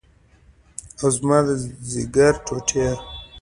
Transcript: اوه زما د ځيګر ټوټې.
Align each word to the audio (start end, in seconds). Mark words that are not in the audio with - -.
اوه 0.99 1.09
زما 1.15 1.37
د 1.47 1.49
ځيګر 1.91 2.33
ټوټې. 2.45 2.87